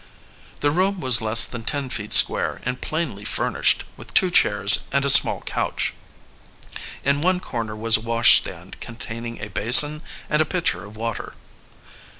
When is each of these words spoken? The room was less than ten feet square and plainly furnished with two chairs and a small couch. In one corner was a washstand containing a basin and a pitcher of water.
The 0.61 0.71
room 0.71 0.99
was 0.99 1.21
less 1.21 1.45
than 1.45 1.61
ten 1.61 1.87
feet 1.91 2.11
square 2.11 2.59
and 2.65 2.81
plainly 2.81 3.23
furnished 3.23 3.83
with 3.97 4.15
two 4.15 4.31
chairs 4.31 4.85
and 4.91 5.05
a 5.05 5.11
small 5.11 5.41
couch. 5.41 5.93
In 7.03 7.21
one 7.21 7.39
corner 7.39 7.75
was 7.75 7.97
a 7.97 8.01
washstand 8.01 8.79
containing 8.79 9.39
a 9.39 9.47
basin 9.51 10.01
and 10.27 10.41
a 10.41 10.45
pitcher 10.45 10.83
of 10.85 10.97
water. 10.97 11.35